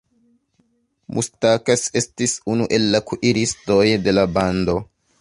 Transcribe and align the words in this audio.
Mustakas 1.17 1.85
estis 2.03 2.35
unu 2.55 2.69
el 2.79 2.91
la 2.97 3.05
kuiristoj 3.13 3.81
de 4.09 4.19
la 4.21 4.29
bando. 4.39 4.81